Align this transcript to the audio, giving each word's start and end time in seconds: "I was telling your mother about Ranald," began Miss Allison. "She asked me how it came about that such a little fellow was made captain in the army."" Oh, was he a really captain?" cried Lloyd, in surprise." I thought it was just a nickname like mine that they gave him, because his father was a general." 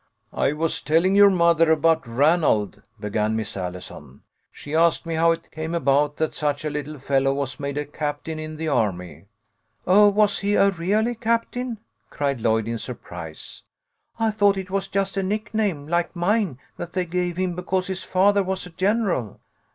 "I 0.33 0.51
was 0.53 0.81
telling 0.81 1.13
your 1.13 1.29
mother 1.29 1.71
about 1.71 2.07
Ranald," 2.07 2.81
began 2.99 3.35
Miss 3.35 3.55
Allison. 3.55 4.21
"She 4.51 4.73
asked 4.73 5.05
me 5.05 5.13
how 5.13 5.29
it 5.29 5.51
came 5.51 5.75
about 5.75 6.17
that 6.17 6.33
such 6.33 6.65
a 6.65 6.71
little 6.71 6.97
fellow 6.97 7.31
was 7.35 7.59
made 7.59 7.93
captain 7.93 8.39
in 8.39 8.55
the 8.55 8.67
army."" 8.67 9.25
Oh, 9.85 10.09
was 10.09 10.39
he 10.39 10.55
a 10.55 10.71
really 10.71 11.13
captain?" 11.13 11.77
cried 12.09 12.41
Lloyd, 12.41 12.67
in 12.67 12.79
surprise." 12.79 13.61
I 14.19 14.31
thought 14.31 14.57
it 14.57 14.71
was 14.71 14.87
just 14.87 15.17
a 15.17 15.21
nickname 15.21 15.87
like 15.87 16.15
mine 16.15 16.57
that 16.77 16.93
they 16.93 17.05
gave 17.05 17.37
him, 17.37 17.55
because 17.55 17.85
his 17.85 18.01
father 18.03 18.41
was 18.41 18.65
a 18.65 18.71
general." 18.71 19.39